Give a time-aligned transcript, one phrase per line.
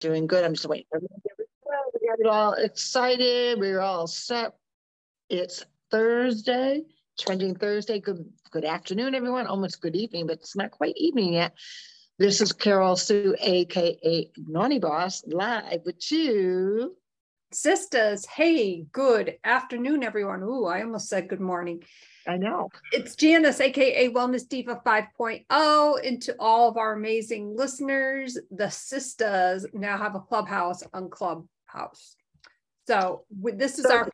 [0.00, 0.44] Doing good.
[0.44, 0.86] I'm just waiting.
[0.90, 3.58] For We got it all excited.
[3.58, 4.54] We're all set.
[5.28, 6.84] It's Thursday,
[7.18, 8.00] trending Thursday.
[8.00, 9.46] Good good afternoon, everyone.
[9.46, 11.54] Almost good evening, but it's not quite evening yet.
[12.18, 16.96] This is Carol Sue, aka Naughty Boss, live with you.
[17.52, 20.42] Sisters, hey, good afternoon, everyone.
[20.42, 21.84] Ooh, I almost said good morning.
[22.26, 22.70] I know.
[22.92, 26.06] It's Janice, aka Wellness Diva 5.0.
[26.06, 32.16] And to all of our amazing listeners, the sisters now have a clubhouse on Clubhouse.
[32.88, 34.08] So this is our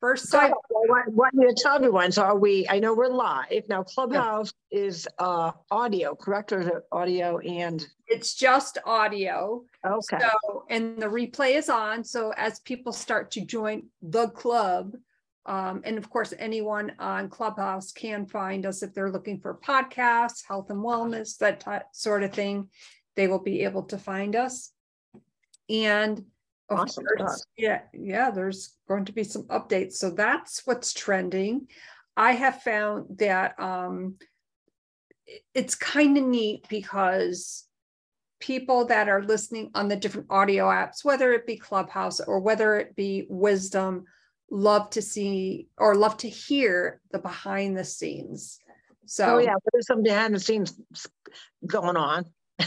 [0.00, 0.50] first site.
[0.52, 2.10] I want you tell everyone?
[2.10, 2.66] So are we?
[2.68, 3.82] I know we're live now.
[3.82, 4.80] Clubhouse yeah.
[4.80, 6.52] is uh, audio, correct?
[6.52, 7.86] Or audio and?
[8.06, 9.62] It's just audio.
[9.86, 10.18] Okay.
[10.18, 12.02] So and the replay is on.
[12.02, 14.96] So as people start to join the club,
[15.46, 20.46] um, and of course, anyone on Clubhouse can find us if they're looking for podcasts,
[20.46, 22.68] health and wellness, that t- sort of thing.
[23.16, 24.72] They will be able to find us.
[25.68, 26.24] And
[26.78, 27.04] awesome.
[27.16, 29.94] course, yeah, yeah, there's going to be some updates.
[29.94, 31.66] So that's what's trending.
[32.16, 34.16] I have found that um,
[35.54, 37.66] it's kind of neat because
[38.40, 42.76] people that are listening on the different audio apps, whether it be Clubhouse or whether
[42.76, 44.04] it be Wisdom,
[44.50, 48.58] love to see or love to hear the behind the scenes.
[49.06, 50.78] So oh yeah, there's some behind the scenes
[51.66, 52.24] going on.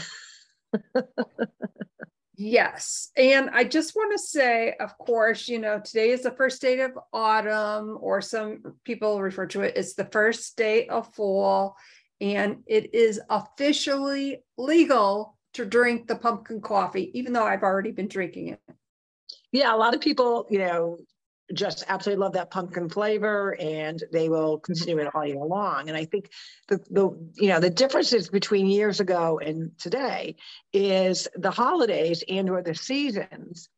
[2.36, 3.10] yes.
[3.16, 6.80] And I just want to say, of course, you know, today is the first day
[6.80, 11.76] of autumn, or some people refer to it as the first day of fall.
[12.20, 18.08] And it is officially legal to drink the pumpkin coffee, even though I've already been
[18.08, 18.60] drinking it.
[19.52, 20.98] Yeah, a lot of people, you know,
[21.52, 25.88] just absolutely love that pumpkin flavor and they will continue it all year long.
[25.88, 26.30] And i think
[26.68, 30.36] the, the you know the differences between years ago and today
[30.72, 33.68] is the holidays and or the seasons.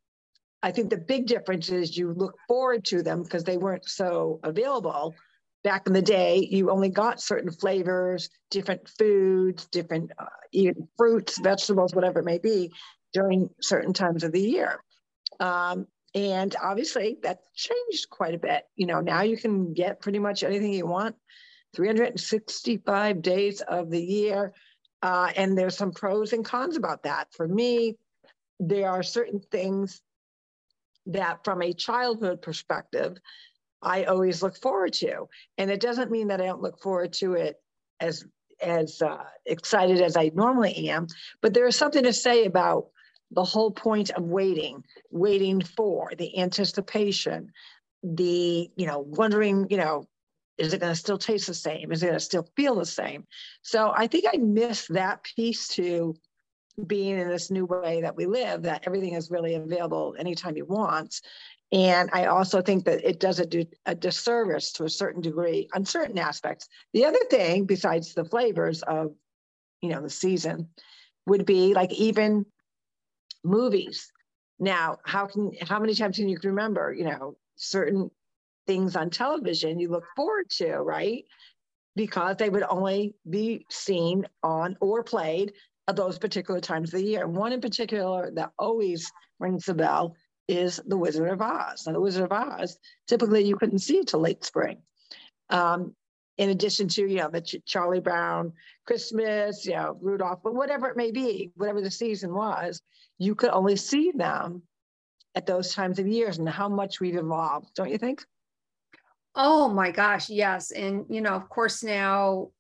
[0.62, 4.40] I think the big difference is you look forward to them because they weren't so
[4.42, 5.14] available.
[5.64, 11.38] Back in the day you only got certain flavors different foods different uh, even fruits
[11.38, 12.72] vegetables whatever it may be
[13.12, 14.78] during certain times of the year.
[15.40, 18.64] Um, and obviously that changed quite a bit.
[18.74, 21.14] You know, now you can get pretty much anything you want
[21.74, 24.54] 365 days of the year.
[25.02, 27.28] Uh, and there's some pros and cons about that.
[27.32, 27.96] For me,
[28.58, 30.00] there are certain things
[31.04, 33.18] that, from a childhood perspective,
[33.82, 35.28] I always look forward to.
[35.58, 37.56] And it doesn't mean that I don't look forward to it
[38.00, 38.24] as
[38.62, 41.08] as uh, excited as I normally am,
[41.42, 42.86] but there is something to say about
[43.30, 47.52] the whole point of waiting, waiting for the anticipation,
[48.02, 50.06] the, you know, wondering, you know,
[50.58, 51.92] is it going to still taste the same?
[51.92, 53.26] Is it going to still feel the same?
[53.62, 56.14] So I think I miss that piece to
[56.86, 60.64] being in this new way that we live, that everything is really available anytime you
[60.64, 61.20] want.
[61.72, 65.84] And I also think that it does a, a disservice to a certain degree on
[65.84, 66.68] certain aspects.
[66.92, 69.12] The other thing, besides the flavors of,
[69.82, 70.68] you know, the season,
[71.26, 72.46] would be like even
[73.46, 74.10] movies.
[74.58, 78.10] Now, how can how many times can you remember, you know, certain
[78.66, 81.24] things on television you look forward to, right?
[81.94, 85.52] Because they would only be seen on or played
[85.88, 87.26] at those particular times of the year.
[87.26, 90.14] One in particular that always rings a bell
[90.48, 91.86] is The Wizard of Oz.
[91.86, 94.78] Now, The Wizard of Oz, typically you couldn't see it till late spring.
[95.50, 95.94] Um,
[96.38, 98.52] in addition to, you know, the Ch- Charlie Brown
[98.86, 102.82] Christmas, you know, Rudolph, but whatever it may be, whatever the season was,
[103.18, 104.62] you could only see them
[105.34, 108.24] at those times of years and how much we've evolved, don't you think?
[109.34, 110.70] Oh my gosh, yes.
[110.70, 112.50] And, you know, of course, now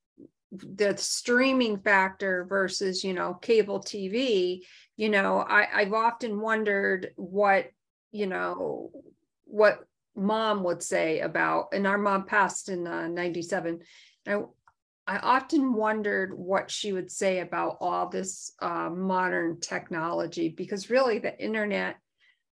[0.52, 4.60] the streaming factor versus, you know, cable TV,
[4.96, 7.70] you know, I, I've often wondered what,
[8.12, 8.90] you know,
[9.44, 9.84] what
[10.16, 13.80] mom would say about, and our mom passed in uh, 97.
[14.26, 14.40] I,
[15.06, 21.18] I often wondered what she would say about all this uh, modern technology because really
[21.18, 21.96] the internet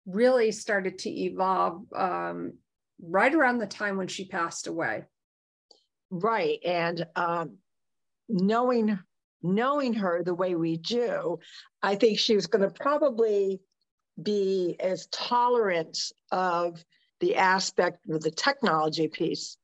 [0.06, 2.54] really started to evolve um,
[3.00, 5.04] right around the time when she passed away.
[6.10, 7.58] Right, and um,
[8.28, 8.98] knowing
[9.42, 11.38] knowing her the way we do,
[11.82, 13.60] I think she was going to probably
[14.22, 15.96] be as tolerant
[16.30, 16.84] of
[17.20, 19.56] the aspect of the technology piece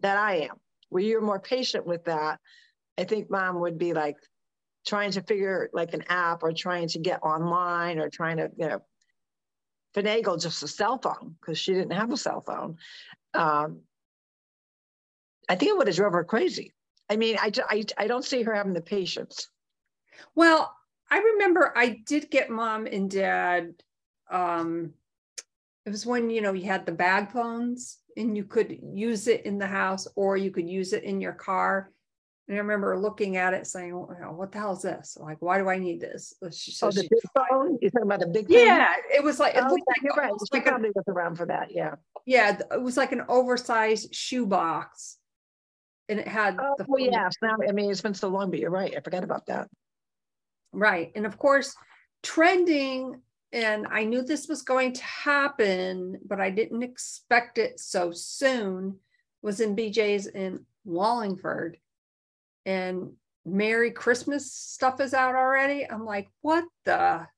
[0.00, 0.56] that I am.
[0.90, 2.38] Where you're more patient with that,
[2.96, 4.16] I think mom would be like
[4.86, 8.68] trying to figure like an app or trying to get online or trying to, you
[8.68, 8.82] know,
[9.96, 12.76] finagle just a cell phone because she didn't have a cell phone.
[13.32, 13.80] Um,
[15.48, 16.72] I think it would have drove her crazy.
[17.08, 19.48] I mean, I, I, I don't see her having the patience.
[20.34, 20.74] Well,
[21.10, 23.74] I remember I did get mom and dad.
[24.30, 24.94] Um,
[25.86, 29.44] it was when you know you had the bag phones and you could use it
[29.44, 31.90] in the house or you could use it in your car.
[32.46, 35.16] And I remember looking at it saying, "What the hell is this?
[35.18, 37.78] Like, why do I need this?" So oh, the big phone.
[37.80, 38.58] You're talking about the big phone.
[38.58, 40.32] Yeah, it was like it oh, looked yeah, like, right.
[40.52, 41.68] She like probably a, was around for that.
[41.70, 41.94] Yeah.
[42.26, 45.16] Yeah, it was like an oversized shoebox,
[46.10, 46.58] and it had.
[46.60, 47.00] Oh, the phone.
[47.00, 47.32] yes.
[47.40, 48.94] Now, I mean, it's been so long, but you're right.
[48.94, 49.68] I forgot about that.
[50.72, 51.74] Right, and of course,
[52.22, 53.20] trending.
[53.54, 58.98] And I knew this was going to happen, but I didn't expect it so soon.
[59.42, 61.78] Was in BJ's in Wallingford
[62.66, 63.12] and
[63.46, 65.88] Merry Christmas stuff is out already.
[65.88, 67.28] I'm like, what the?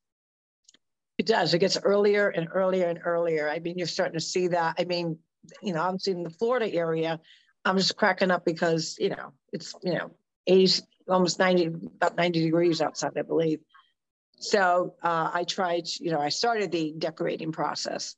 [1.18, 1.52] It does.
[1.52, 3.50] It gets earlier and earlier and earlier.
[3.50, 4.76] I mean, you're starting to see that.
[4.78, 5.18] I mean,
[5.62, 7.20] you know, obviously in the Florida area,
[7.66, 10.12] I'm just cracking up because, you know, it's, you know,
[10.46, 13.60] 80, almost 90, about 90 degrees outside, I believe.
[14.38, 18.14] So uh, I tried, you know, I started the decorating process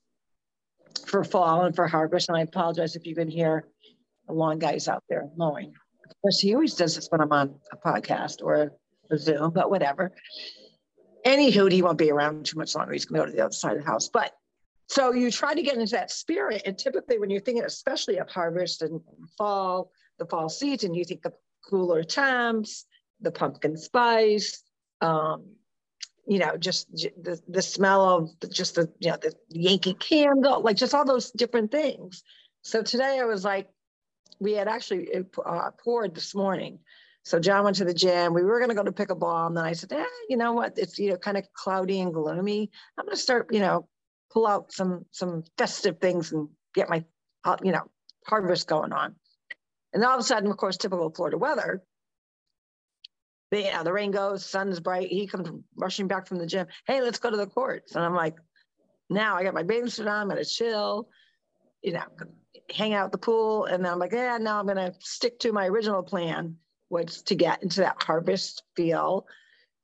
[1.06, 2.28] for fall and for harvest.
[2.28, 3.68] And I apologize if you can hear
[4.26, 5.72] the lawn guys out there mowing
[6.04, 8.72] Of course, he always does this when I'm on a podcast or
[9.10, 10.12] a Zoom, but whatever.
[11.24, 12.92] Anywho, he won't be around too much longer.
[12.92, 14.08] He's going to go to the other side of the house.
[14.08, 14.32] But
[14.88, 16.62] so you try to get into that spirit.
[16.64, 19.00] And typically, when you're thinking, especially of harvest and
[19.36, 21.32] fall, the fall season, you think the
[21.68, 22.86] cooler temps,
[23.20, 24.62] the pumpkin spice,
[25.00, 25.44] um,
[26.28, 30.76] you know, just the, the smell of just the, you know, the Yankee candle, like
[30.76, 32.22] just all those different things.
[32.60, 33.69] So today I was like,
[34.38, 36.80] we had actually uh, poured this morning.
[37.25, 38.34] So John went to the gym.
[38.34, 40.78] We were going to go to pickleball, and then I said, eh, you know what?
[40.78, 42.70] It's you know kind of cloudy and gloomy.
[42.96, 43.88] I'm going to start, you know,
[44.30, 47.04] pull out some some festive things and get my,
[47.44, 47.90] uh, you know,
[48.26, 49.14] harvest going on.
[49.92, 51.82] And all of a sudden, of course, typical Florida weather.
[53.50, 55.08] The, you know, the rain goes, sun's bright.
[55.08, 56.66] He comes rushing back from the gym.
[56.86, 57.94] Hey, let's go to the courts.
[57.94, 58.36] And I'm like,
[59.08, 60.22] now I got my bathing suit on.
[60.22, 61.08] I'm gonna chill.
[61.82, 62.04] You know,
[62.74, 63.64] hang out at the pool.
[63.64, 66.56] And then I'm like, yeah, now I'm to stick to my original plan,
[66.90, 69.26] was to get into that harvest feel.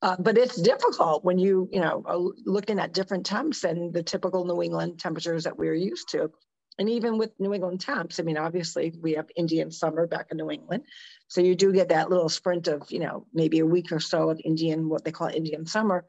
[0.03, 4.03] Uh, but it's difficult when you, you know, are looking at different temps than the
[4.03, 6.31] typical New England temperatures that we're used to.
[6.79, 10.37] And even with New England temps, I mean, obviously we have Indian summer back in
[10.37, 10.85] New England.
[11.29, 14.31] So you do get that little sprint of, you know, maybe a week or so
[14.31, 16.05] of Indian, what they call Indian summer.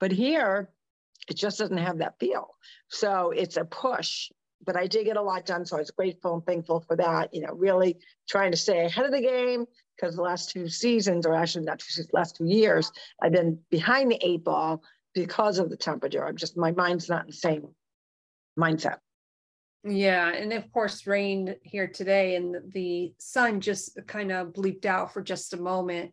[0.00, 0.70] But here,
[1.28, 2.48] it just doesn't have that feel.
[2.88, 4.30] So it's a push
[4.64, 5.64] but I did get a lot done.
[5.64, 7.32] So I was grateful and thankful for that.
[7.32, 7.98] You know, really
[8.28, 9.66] trying to stay ahead of the game
[9.96, 12.92] because the last two seasons, or actually not two seasons, last two years,
[13.22, 14.82] I've been behind the eight ball
[15.14, 16.24] because of the temperature.
[16.24, 17.68] I'm just, my mind's not in the same
[18.58, 18.98] mindset.
[19.84, 20.28] Yeah.
[20.28, 25.22] And of course, rain here today and the sun just kind of bleeped out for
[25.22, 26.12] just a moment.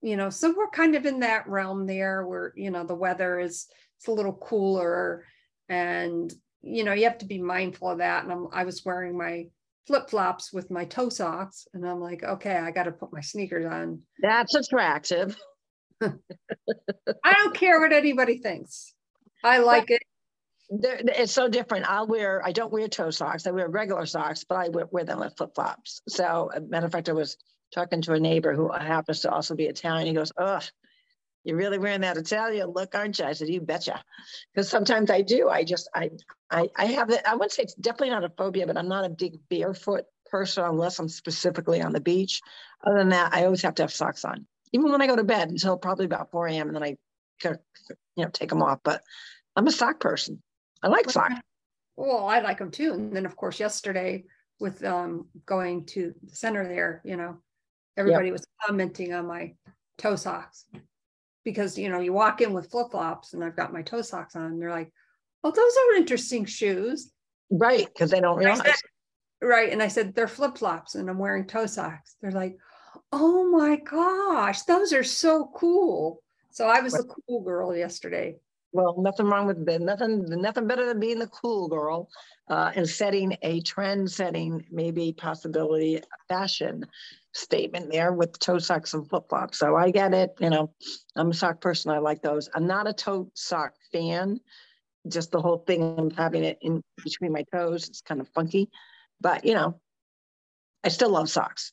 [0.00, 3.40] You know, so we're kind of in that realm there where, you know, the weather
[3.40, 3.66] is
[3.96, 5.24] it's a little cooler
[5.68, 6.32] and
[6.62, 8.24] you know, you have to be mindful of that.
[8.24, 9.46] And I'm, I was wearing my
[9.86, 13.20] flip flops with my toe socks, and I'm like, okay, I got to put my
[13.20, 14.00] sneakers on.
[14.20, 15.36] That's attractive.
[16.02, 18.94] I don't care what anybody thinks.
[19.42, 20.02] I like it.
[20.70, 21.90] It's so different.
[21.90, 23.46] I'll wear, I don't wear toe socks.
[23.46, 26.02] I wear regular socks, but I wear, wear them with flip flops.
[26.08, 27.36] So, matter of fact, I was
[27.74, 30.06] talking to a neighbor who happens to also be Italian.
[30.06, 30.62] He goes, Ugh,
[31.44, 33.24] you're really wearing that Italian look, aren't you?
[33.24, 34.02] I said, you betcha.
[34.52, 35.48] Because sometimes I do.
[35.48, 36.10] I just, I,
[36.50, 37.22] I, I have it.
[37.26, 40.64] I wouldn't say it's definitely not a phobia, but I'm not a big barefoot person
[40.64, 42.42] unless I'm specifically on the beach.
[42.86, 45.24] Other than that, I always have to have socks on, even when I go to
[45.24, 46.66] bed until probably about 4 a.m.
[46.68, 46.96] And then I,
[47.44, 48.80] you know, take them off.
[48.82, 49.02] But
[49.56, 50.42] I'm a sock person.
[50.82, 51.34] I like socks.
[51.96, 52.92] Well, I like them too.
[52.92, 54.24] And then, of course, yesterday
[54.60, 57.38] with um, going to the center there, you know,
[57.96, 58.34] everybody yep.
[58.34, 59.54] was commenting on my
[59.98, 60.64] toe socks
[61.44, 64.36] because you know you walk in with flip flops and I've got my toe socks
[64.36, 64.44] on.
[64.44, 64.92] And they're like,
[65.42, 67.10] "Oh, those are interesting shoes."
[67.50, 68.58] Right, because they don't realize.
[68.58, 68.74] Said,
[69.42, 72.16] right, and I said they're flip flops, and I'm wearing toe socks.
[72.20, 72.56] They're like,
[73.12, 78.36] "Oh my gosh, those are so cool!" So I was the cool girl yesterday.
[78.72, 79.80] Well, nothing wrong with that.
[79.80, 82.10] Nothing, nothing better than being the cool girl
[82.50, 86.84] uh, and setting a trend setting, maybe possibility fashion
[87.32, 89.58] statement there with toe socks and flip flops.
[89.58, 90.34] So I get it.
[90.38, 90.70] You know,
[91.16, 91.90] I'm a sock person.
[91.92, 92.50] I like those.
[92.54, 94.40] I'm not a toe sock fan.
[95.08, 98.68] Just the whole thing of having it in between my toes, it's kind of funky.
[99.20, 99.80] But you know,
[100.84, 101.72] I still love socks.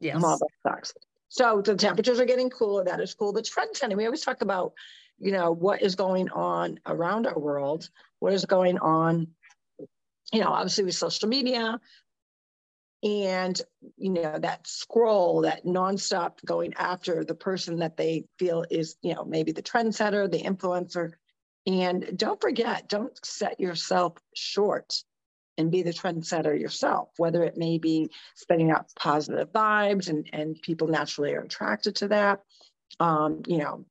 [0.00, 0.16] Yes.
[0.16, 0.94] I'm all about socks.
[1.28, 2.84] So the temperatures are getting cooler.
[2.84, 3.32] That is cool.
[3.32, 3.96] The trend setting.
[3.96, 4.72] We always talk about,
[5.18, 7.88] you know, what is going on around our world.
[8.20, 9.28] What is going on?
[10.32, 11.80] You know, obviously with social media,
[13.02, 13.60] and
[13.96, 19.14] you know that scroll that nonstop going after the person that they feel is you
[19.14, 21.12] know maybe the trendsetter the influencer
[21.66, 25.04] and don't forget don't set yourself short
[25.56, 30.60] and be the trendsetter yourself whether it may be spreading out positive vibes and and
[30.60, 32.40] people naturally are attracted to that
[32.98, 33.84] um, you know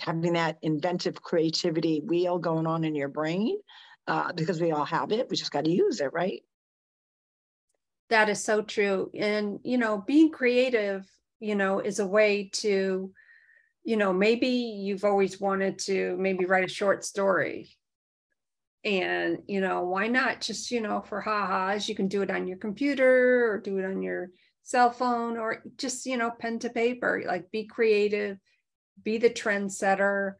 [0.00, 3.58] having that inventive creativity wheel going on in your brain
[4.06, 6.42] uh, because we all have it we just got to use it right
[8.08, 9.10] that is so true.
[9.14, 11.06] And, you know, being creative,
[11.40, 13.12] you know, is a way to,
[13.84, 17.70] you know, maybe you've always wanted to maybe write a short story.
[18.84, 22.46] And, you know, why not just, you know, for ha-has, you can do it on
[22.46, 24.30] your computer or do it on your
[24.62, 28.38] cell phone or just, you know, pen to paper, like be creative,
[29.02, 30.34] be the trendsetter.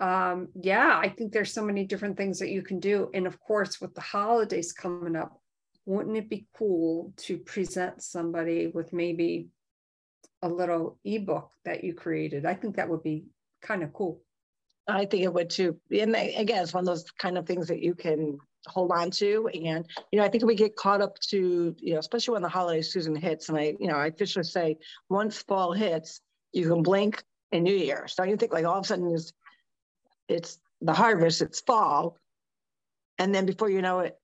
[0.00, 3.10] Um, yeah, I think there's so many different things that you can do.
[3.14, 5.40] And of course, with the holidays coming up,
[5.86, 9.48] wouldn't it be cool to present somebody with maybe
[10.42, 12.46] a little ebook that you created?
[12.46, 13.24] I think that would be
[13.62, 14.20] kind of cool.
[14.86, 15.78] I think it would too.
[15.90, 19.48] And again, it's one of those kind of things that you can hold on to.
[19.52, 22.48] And, you know, I think we get caught up to, you know, especially when the
[22.48, 23.48] holiday season hits.
[23.48, 24.76] And I, you know, I officially say
[25.08, 26.20] once fall hits,
[26.52, 28.06] you can blink and New Year.
[28.08, 29.32] So you think like all of a sudden it's,
[30.28, 32.16] it's the harvest, it's fall.
[33.18, 34.18] And then before you know it,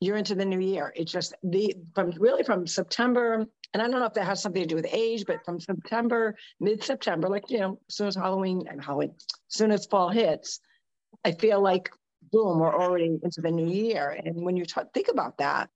[0.00, 0.92] you're into the new year.
[0.96, 4.62] It's just the from really from September, and I don't know if that has something
[4.62, 8.64] to do with age, but from September, mid-September, like you know, as soon as Halloween
[8.66, 10.60] and Halloween, as soon as fall hits,
[11.24, 11.90] I feel like
[12.32, 14.18] boom, we're already into the new year.
[14.24, 15.68] And when you think about that,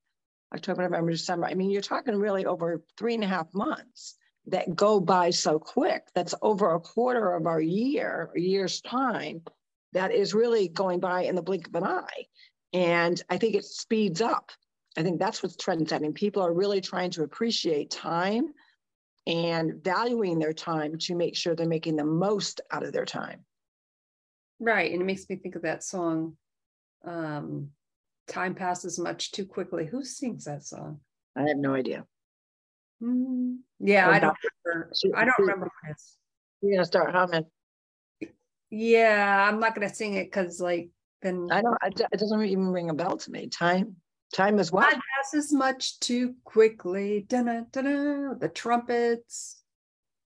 [0.55, 4.17] October, November, December, I mean, you're talking really over three and a half months
[4.47, 6.05] that go by so quick.
[6.15, 9.43] That's over a quarter of our year, a year's time.
[9.93, 12.27] That is really going by in the blink of an eye.
[12.73, 14.51] And I think it speeds up.
[14.97, 16.13] I think that's what's trend setting.
[16.13, 18.53] People are really trying to appreciate time
[19.27, 23.45] and valuing their time to make sure they're making the most out of their time.
[24.61, 24.93] Right.
[24.93, 26.37] And it makes me think of that song,
[27.05, 27.71] um,
[28.29, 29.87] Time Passes Much Too Quickly.
[29.87, 31.01] Who sings that song?
[31.37, 32.05] I have no idea.
[33.03, 34.91] Mm, yeah, I don't remember.
[35.17, 36.17] I don't remember this.
[36.63, 37.45] You're gonna start humming.
[38.71, 40.91] Yeah, I'm not gonna sing it because like
[41.23, 41.77] then I don't.
[41.83, 43.49] It doesn't even ring a bell to me.
[43.49, 43.97] Time,
[44.33, 47.25] time is what time passes much too quickly.
[47.29, 49.63] Da-na, da-na, the trumpets.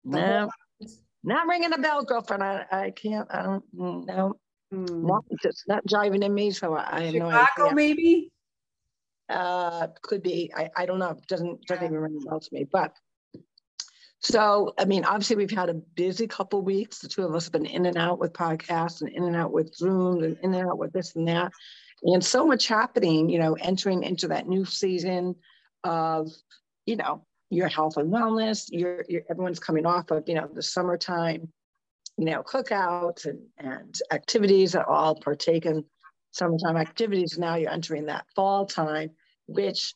[0.04, 0.48] No,
[1.24, 2.42] not ringing a bell, girlfriend.
[2.42, 3.28] I, I can't.
[3.30, 3.64] I don't.
[3.72, 4.34] No,
[4.72, 5.02] mm.
[5.02, 6.50] not, it's not jiving in me.
[6.50, 8.30] So I, I Chicago, maybe.
[9.28, 10.52] Uh, could be.
[10.56, 11.18] I, I don't know.
[11.28, 12.64] Doesn't doesn't even ring a bell to me.
[12.64, 12.92] But
[14.20, 16.98] so, I mean, obviously, we've had a busy couple weeks.
[16.98, 19.52] The two of us have been in and out with podcasts and in and out
[19.52, 21.52] with Zoom and in and out with this and that.
[22.02, 25.34] And so much happening, you know, entering into that new season
[25.84, 26.30] of,
[26.86, 28.66] you know, your health and wellness.
[28.70, 31.48] Your, your everyone's coming off of, you know, the summertime,
[32.16, 35.84] you know, cookouts and, and activities that all partake in
[36.36, 37.38] summertime activities.
[37.38, 39.10] Now you're entering that fall time,
[39.46, 39.94] which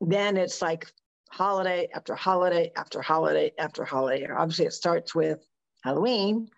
[0.00, 0.90] then it's like
[1.30, 4.26] holiday after holiday after holiday after holiday.
[4.26, 5.40] Obviously, it starts with
[5.82, 6.48] Halloween,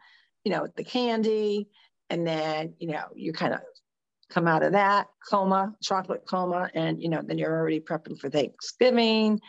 [0.45, 1.69] you know, with the candy,
[2.11, 3.61] and then, you know, you kind of
[4.31, 8.31] come out of that coma, chocolate coma, and, you know, then you're already prepping for
[8.31, 9.41] Thanksgiving.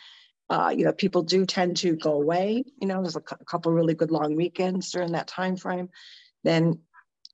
[0.50, 2.64] Uh, you know, people do tend to go away.
[2.82, 5.90] You know, there's a, a couple really good long weekends during that time frame.
[6.44, 6.80] Then,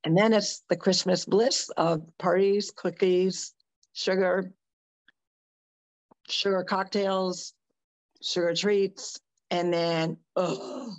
[0.06, 3.54] and then it's the Christmas bliss of parties, cookies,
[3.94, 4.54] sugar,
[6.30, 7.54] sugar cocktails,
[8.22, 9.20] sugar treats,
[9.50, 10.94] and then oh,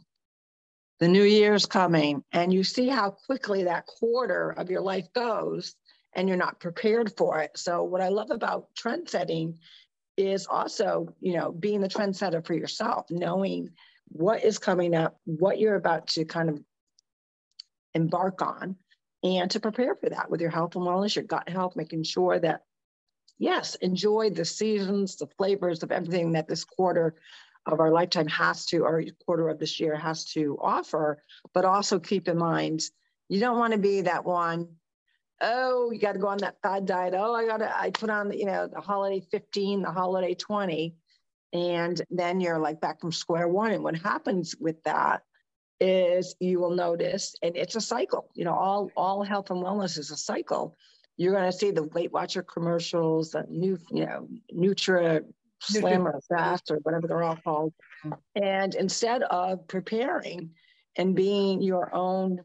[0.99, 5.77] the new year's coming, and you see how quickly that quarter of your life goes,
[6.15, 7.53] and you're not prepared for it.
[7.57, 9.59] So, what I love about trend setting
[10.17, 13.69] is also, you know, being the trendsetter for yourself, knowing
[14.09, 16.61] what is coming up, what you're about to kind of
[17.95, 18.77] embark on,
[19.27, 22.39] and to prepare for that with your health and wellness, your gut health, making sure
[22.39, 22.63] that
[23.39, 27.15] yes, enjoy the seasons, the flavors of everything that this quarter
[27.67, 31.21] of our lifetime has to, or quarter of this year has to offer,
[31.53, 32.83] but also keep in mind,
[33.29, 34.69] you don't want to be that one,
[35.41, 37.15] oh, you got to go on that fad diet.
[37.17, 40.95] Oh, I got to, I put on, you know, the holiday 15, the holiday 20.
[41.53, 43.73] And then you're like back from square one.
[43.73, 45.23] And what happens with that
[45.81, 49.99] is you will notice, and it's a cycle, you know, all, all health and wellness
[49.99, 50.77] is a cycle
[51.17, 55.23] you're going to see the Weight Watcher commercials, the new, you know, Nutra
[55.61, 57.73] Slim or Fast or whatever they're all called.
[58.35, 60.51] And instead of preparing
[60.97, 62.41] and being your own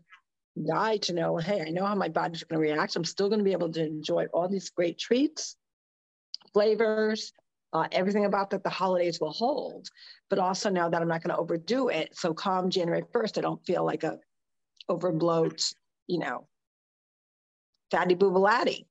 [0.69, 2.95] guy to know, hey, I know how my body's going to react.
[2.95, 5.57] I'm still going to be able to enjoy all these great treats,
[6.53, 7.33] flavors,
[7.73, 9.87] uh, everything about that the holidays will hold,
[10.29, 12.09] but also know that I'm not going to overdo it.
[12.13, 14.17] So come January 1st, I don't feel like a
[14.89, 15.73] overbloat,
[16.07, 16.47] you know,
[17.89, 18.85] fatty boobalati.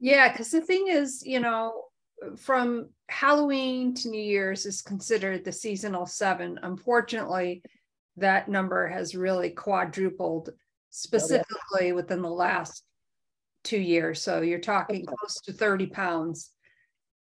[0.00, 1.82] yeah, because the thing is, you know,
[2.36, 6.58] from Halloween to New Year's is considered the seasonal seven.
[6.62, 7.62] Unfortunately,
[8.16, 10.50] that number has really quadrupled
[10.90, 11.46] specifically
[11.80, 11.92] oh, yeah.
[11.92, 12.82] within the last
[13.64, 14.22] two years.
[14.22, 16.50] So you're talking close to 30 pounds.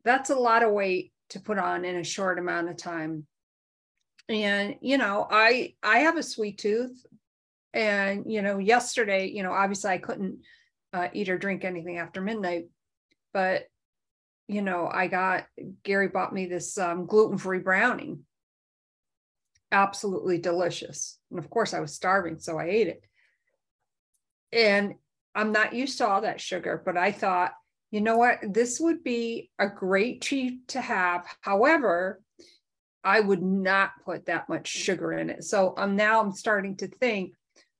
[0.06, 3.26] That's a lot of weight to put on in a short amount of time.
[4.28, 7.04] And you know, I I have a sweet tooth,
[7.75, 10.38] and you know, yesterday, you know, obviously I couldn't
[10.92, 12.68] uh, eat or drink anything after midnight,
[13.34, 13.64] but
[14.48, 15.46] you know, I got
[15.82, 18.18] Gary bought me this um, gluten free brownie.
[19.72, 21.18] Absolutely delicious.
[21.30, 23.02] And of course, I was starving, so I ate it.
[24.52, 24.94] And
[25.34, 27.52] I'm not used to all that sugar, but I thought,
[27.90, 31.26] you know what, this would be a great treat to have.
[31.40, 32.21] However,
[33.05, 35.45] I would not put that much sugar in it.
[35.45, 37.35] So I'm um, now I'm starting to think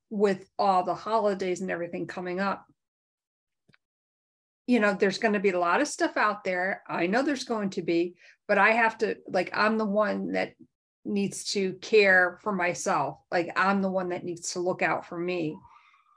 [0.09, 2.65] with all the holidays and everything coming up,
[4.69, 6.83] you know, there's going to be a lot of stuff out there.
[6.89, 8.15] I know there's going to be,
[8.47, 10.53] but I have to, like, I'm the one that
[11.05, 13.19] needs to care for myself.
[13.31, 15.57] Like, I'm the one that needs to look out for me.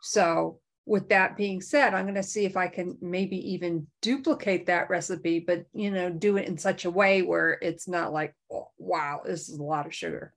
[0.01, 4.65] So, with that being said, I'm going to see if I can maybe even duplicate
[4.65, 8.33] that recipe, but, you know, do it in such a way where it's not like,
[8.51, 10.33] oh, wow, this is a lot of sugar.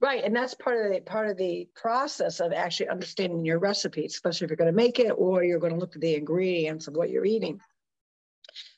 [0.00, 4.04] Right, and that's part of the part of the process of actually understanding your recipe,
[4.04, 6.88] especially if you're going to make it or you're going to look at the ingredients
[6.88, 7.60] of what you're eating.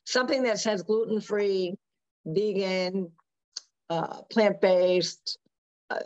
[0.05, 1.73] Something that says gluten free,
[2.27, 3.11] vegan,
[3.89, 5.39] uh, plant based,
[5.89, 5.97] uh,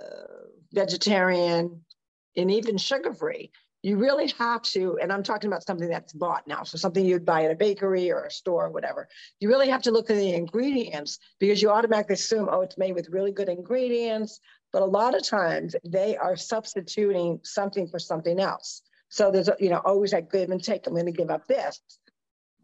[0.71, 1.83] vegetarian,
[2.37, 3.51] and even sugar free.
[3.81, 7.25] You really have to, and I'm talking about something that's bought now, so something you'd
[7.25, 9.07] buy at a bakery or a store or whatever.
[9.39, 12.93] You really have to look at the ingredients because you automatically assume, oh, it's made
[12.93, 14.41] with really good ingredients.
[14.73, 18.81] But a lot of times they are substituting something for something else.
[19.07, 20.85] So there's, you know, always that give and take.
[20.85, 21.81] I'm going to give up this,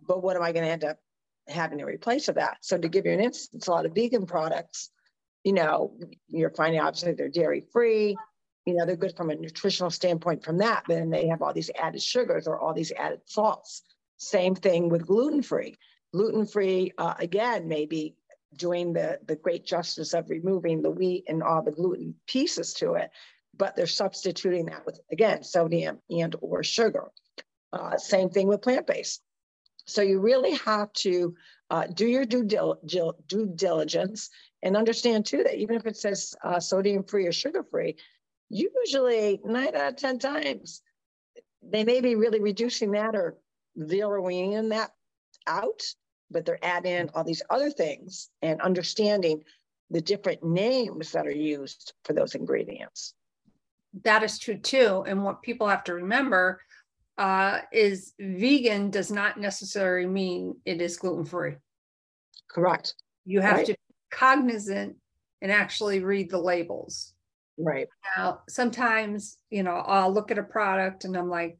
[0.07, 1.00] but what am I going to end up
[1.48, 2.57] having to replace of that?
[2.61, 4.92] So to give you an instance, a lot of vegan products,
[5.44, 8.18] you know, you're finding obviously they're dairy free.
[8.65, 11.53] You know, they're good from a nutritional standpoint from that, but then they have all
[11.53, 13.83] these added sugars or all these added salts.
[14.17, 15.75] Same thing with gluten free.
[16.13, 18.15] Gluten free, uh, again, maybe
[18.55, 22.93] doing the, the great justice of removing the wheat and all the gluten pieces to
[22.93, 23.11] it,
[23.55, 27.11] but they're substituting that with, again, sodium and or sugar.
[27.73, 29.21] Uh, same thing with plant-based.
[29.85, 31.35] So you really have to
[31.69, 32.79] uh, do your due, dil
[33.27, 34.29] due diligence
[34.63, 37.97] and understand too that even if it says uh, sodium free or sugar free,
[38.55, 40.81] usually nine out of 10 times,
[41.61, 43.37] they may be really reducing that or
[43.79, 44.91] zeroing in that
[45.48, 45.81] out
[46.31, 49.44] but they're adding all these other things and understanding
[49.89, 53.13] the different names that are used for those ingredients.
[54.03, 55.03] That is true too.
[55.07, 56.61] And what people have to remember
[57.18, 61.53] uh, is vegan does not necessarily mean it is gluten free.
[62.50, 62.96] Correct.
[63.25, 63.65] You have right.
[63.68, 64.98] to be cognizant
[65.41, 67.13] and actually read the labels.
[67.57, 67.87] Right.
[68.18, 71.57] Now, sometimes, you know, I'll look at a product and I'm like,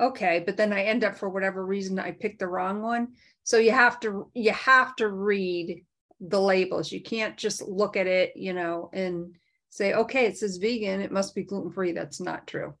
[0.00, 3.08] okay, but then I end up for whatever reason I picked the wrong one.
[3.44, 5.84] So you have to you have to read
[6.20, 6.92] the labels.
[6.92, 9.34] You can't just look at it you know and
[9.70, 11.00] say okay it says vegan.
[11.00, 12.74] It must be gluten free that's not true.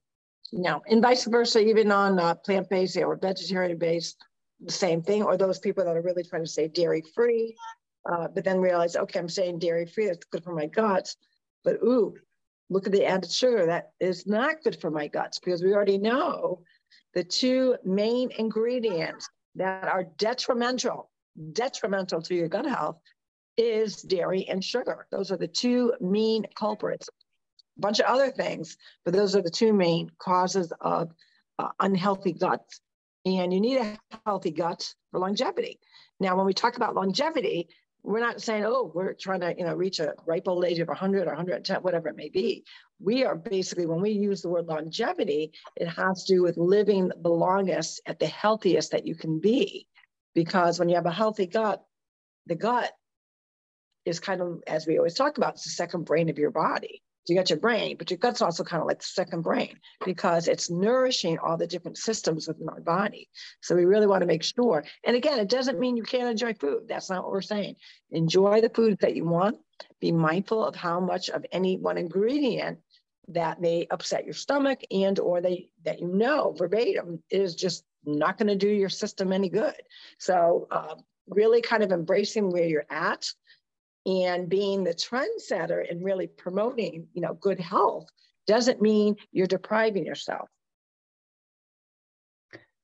[0.52, 4.16] No and vice versa even on uh, plant-based or vegetarian based
[4.60, 7.54] the same thing or those people that are really trying to say dairy free
[8.10, 11.16] uh, but then realize okay i'm saying dairy free that's good for my guts.
[11.64, 12.14] But ooh
[12.70, 15.98] look at the added sugar that is not good for my guts because we already
[15.98, 16.62] know
[17.14, 21.10] the two main ingredients that are detrimental,
[21.52, 22.98] detrimental to your gut health
[23.56, 25.06] is dairy and sugar.
[25.10, 27.08] Those are the two main culprits.
[27.78, 31.10] A bunch of other things, but those are the two main causes of
[31.58, 32.80] uh, unhealthy guts.
[33.24, 35.80] And you need a healthy gut for longevity.
[36.20, 37.68] Now, when we talk about longevity,
[38.02, 40.88] we're not saying, oh, we're trying to, you know, reach a ripe old age of
[40.88, 42.64] 100 or 110, whatever it may be.
[43.00, 47.10] We are basically, when we use the word longevity, it has to do with living
[47.20, 49.86] the longest at the healthiest that you can be.
[50.34, 51.84] Because when you have a healthy gut,
[52.46, 52.92] the gut
[54.04, 57.02] is kind of, as we always talk about, it's the second brain of your body
[57.28, 60.48] you got your brain, but your gut's also kind of like the second brain because
[60.48, 63.28] it's nourishing all the different systems within our body.
[63.60, 64.84] So we really want to make sure.
[65.04, 66.82] And again, it doesn't mean you can't enjoy food.
[66.88, 67.76] That's not what we're saying.
[68.10, 69.58] Enjoy the food that you want.
[70.00, 72.78] Be mindful of how much of any one ingredient
[73.28, 78.38] that may upset your stomach and or they that you know verbatim is just not
[78.38, 79.74] going to do your system any good.
[80.18, 80.94] So uh,
[81.28, 83.30] really kind of embracing where you're at
[84.08, 88.08] and being the trendsetter and really promoting, you know, good health
[88.46, 90.48] doesn't mean you're depriving yourself.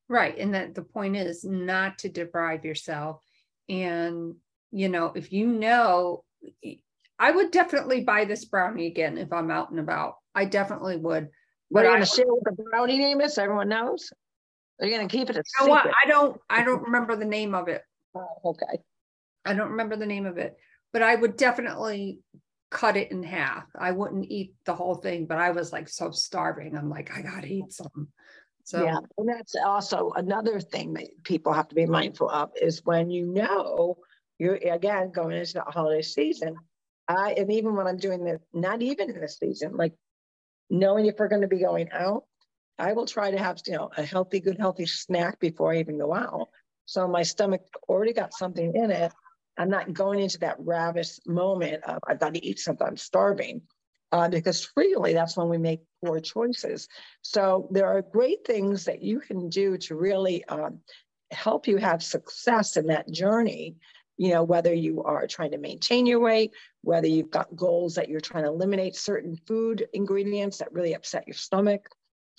[0.07, 0.37] Right.
[0.37, 3.23] And that the point is not to deprive yourself.
[3.67, 4.35] And,
[4.71, 6.23] you know, if you know,
[7.17, 10.17] I would definitely buy this brownie again if I'm out and about.
[10.35, 11.29] I definitely would.
[11.69, 13.39] What are you going to share what the brownie name is?
[13.39, 14.13] everyone knows.
[14.79, 16.39] Are you going to keep it a you know I don't.
[16.49, 17.81] I don't remember the name of it.
[18.13, 18.79] Oh, okay.
[19.45, 20.57] I don't remember the name of it,
[20.93, 22.19] but I would definitely
[22.71, 23.65] cut it in half.
[23.77, 26.77] I wouldn't eat the whole thing, but I was like so starving.
[26.77, 28.09] I'm like, I gotta eat some.
[28.63, 32.83] So yeah, and that's also another thing that people have to be mindful of is
[32.83, 33.97] when you know
[34.39, 36.55] you're again going into the holiday season.
[37.07, 39.93] I and even when I'm doing this, not even in the season, like
[40.69, 42.23] knowing if we're going to be going out,
[42.79, 45.99] I will try to have you know a healthy, good, healthy snack before I even
[45.99, 46.49] go out.
[46.85, 49.13] So my stomach already got something in it.
[49.57, 53.61] I'm not going into that ravish moment of I've got to eat something, I'm starving.
[54.11, 56.87] Uh, because freely that's when we make poor choices.
[57.21, 60.79] So there are great things that you can do to really um,
[61.31, 63.75] help you have success in that journey.
[64.17, 68.07] You know, whether you are trying to maintain your weight, whether you've got goals that
[68.07, 71.89] you're trying to eliminate certain food ingredients that really upset your stomach,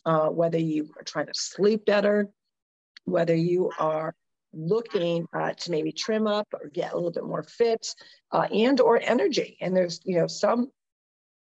[0.07, 2.31] uh, whether you are trying to sleep better,
[3.05, 4.15] whether you are
[4.53, 7.87] looking uh, to maybe trim up or get a little bit more fit
[8.33, 9.57] uh, and or energy.
[9.61, 10.71] And there's, you know, some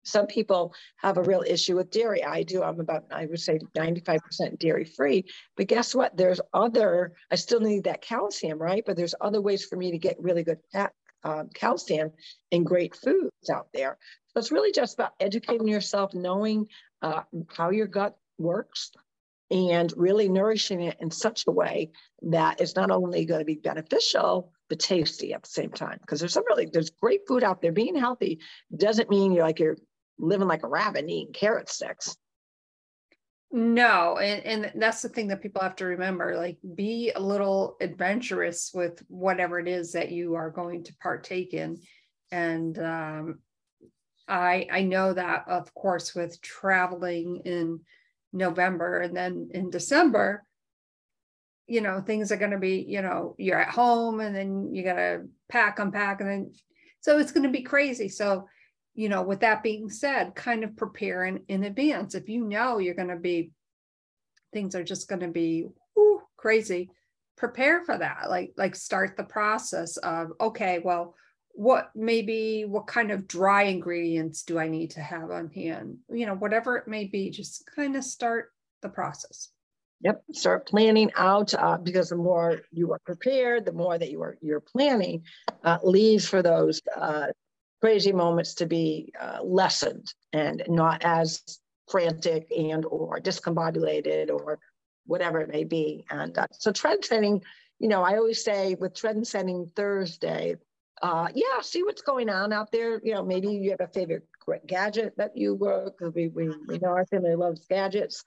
[0.04, 2.22] some people have a real issue with dairy.
[2.22, 2.62] I do.
[2.62, 5.24] I'm about, I would say 95% dairy free.
[5.56, 6.16] But guess what?
[6.16, 8.82] There's other, I still need that calcium, right?
[8.84, 10.58] But there's other ways for me to get really good
[11.24, 12.12] uh, calcium
[12.50, 13.98] in great foods out there.
[14.28, 16.66] So it's really just about educating yourself, knowing
[17.00, 18.92] uh, how your gut works,
[19.54, 23.54] and really nourishing it in such a way that it's not only going to be
[23.54, 25.98] beneficial but tasty at the same time.
[26.00, 27.70] Because there's some really there's great food out there.
[27.70, 28.40] Being healthy
[28.76, 29.76] doesn't mean you're like you're
[30.18, 32.16] living like a rabbit eating carrot sticks.
[33.52, 37.76] No and, and that's the thing that people have to remember like be a little
[37.80, 41.78] adventurous with whatever it is that you are going to partake in.
[42.32, 43.38] And um,
[44.26, 47.78] i i know that of course with traveling in
[48.34, 50.44] November and then in December,
[51.66, 54.82] you know, things are going to be, you know, you're at home and then you
[54.82, 56.52] got to pack, unpack, and then
[57.00, 58.08] so it's going to be crazy.
[58.08, 58.48] So,
[58.94, 62.14] you know, with that being said, kind of prepare in, advance.
[62.14, 63.50] If you know you're going to be,
[64.52, 66.90] things are just going to be whoo, crazy,
[67.36, 68.30] prepare for that.
[68.30, 71.14] Like, like start the process of, okay, well,
[71.54, 75.98] what maybe what kind of dry ingredients do I need to have on hand?
[76.10, 79.50] You know, whatever it may be, just kind of start the process.
[80.00, 84.20] Yep, start planning out uh, because the more you are prepared, the more that you
[84.22, 85.22] are you're planning
[85.62, 87.28] uh, leaves for those uh,
[87.80, 94.58] crazy moments to be uh, lessened and not as frantic and or discombobulated or
[95.06, 96.04] whatever it may be.
[96.10, 97.42] And uh, so trend setting,
[97.78, 100.56] you know, I always say with trend setting Thursday,
[101.04, 102.98] uh, yeah, see what's going on out there.
[103.04, 104.26] You know, maybe you have a favorite
[104.66, 108.24] gadget that you work we, we, we know our family loves gadgets,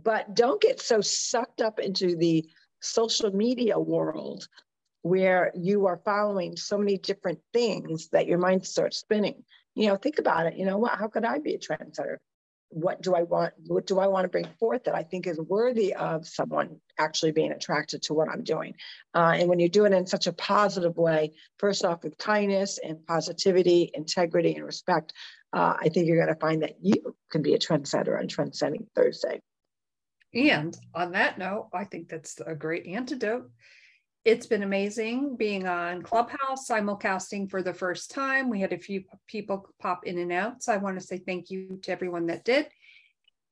[0.00, 2.48] but don't get so sucked up into the
[2.80, 4.46] social media world
[5.02, 9.42] where you are following so many different things that your mind starts spinning.
[9.74, 10.56] You know, think about it.
[10.56, 10.96] You know, what?
[10.96, 12.18] How could I be a trendsetter?
[12.70, 13.52] What do I want?
[13.66, 17.32] What do I want to bring forth that I think is worthy of someone actually
[17.32, 18.74] being attracted to what I'm doing?
[19.14, 22.78] Uh, and when you do it in such a positive way, first off with kindness
[22.82, 25.12] and positivity, integrity, and respect,
[25.52, 28.86] uh, I think you're going to find that you can be a trendsetter on Trendsetting
[28.94, 29.40] Thursday.
[30.32, 33.50] And on that note, I think that's a great antidote
[34.24, 38.50] it's been amazing being on Clubhouse simulcasting for the first time.
[38.50, 40.62] We had a few people pop in and out.
[40.62, 42.68] So I want to say thank you to everyone that did.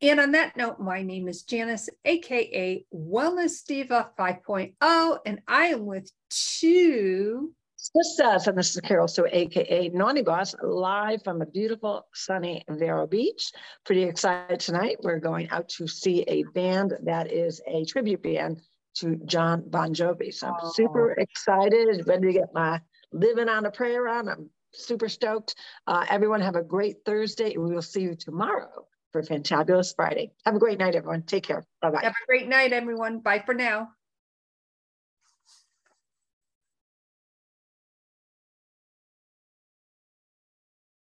[0.00, 5.86] And on that note, my name is Janice, AKA Wellness Diva 5.0, and I am
[5.86, 8.46] with two sisters.
[8.46, 13.50] And this is Carol Sue, AKA Naughty Boss, live from a beautiful, sunny Vero Beach.
[13.84, 14.98] Pretty excited tonight.
[15.02, 18.60] We're going out to see a band that is a tribute band
[19.00, 20.32] to Jon Bon Jovi.
[20.32, 20.72] So I'm oh.
[20.72, 22.80] super excited, ready to get my
[23.12, 24.28] living on a prayer on.
[24.28, 25.54] I'm super stoked.
[25.86, 27.56] Uh, everyone have a great Thursday.
[27.56, 30.32] We will see you tomorrow for Fantabulous Friday.
[30.44, 31.22] Have a great night, everyone.
[31.22, 31.64] Take care.
[31.80, 32.02] Bye bye.
[32.02, 33.20] Have a great night, everyone.
[33.20, 33.88] Bye for now.